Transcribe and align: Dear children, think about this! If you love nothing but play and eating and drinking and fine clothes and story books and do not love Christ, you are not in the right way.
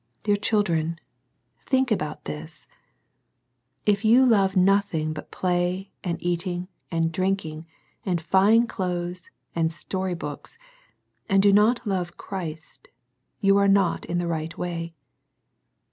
Dear 0.23 0.37
children, 0.37 0.97
think 1.59 1.91
about 1.91 2.25
this! 2.25 2.65
If 3.85 4.03
you 4.03 4.25
love 4.25 4.55
nothing 4.55 5.13
but 5.13 5.29
play 5.29 5.91
and 6.03 6.17
eating 6.23 6.69
and 6.89 7.11
drinking 7.11 7.67
and 8.03 8.19
fine 8.19 8.65
clothes 8.65 9.29
and 9.53 9.71
story 9.71 10.15
books 10.15 10.57
and 11.29 11.43
do 11.43 11.53
not 11.53 11.85
love 11.85 12.17
Christ, 12.17 12.87
you 13.41 13.57
are 13.57 13.67
not 13.67 14.03
in 14.05 14.17
the 14.17 14.25
right 14.25 14.57
way. 14.57 14.95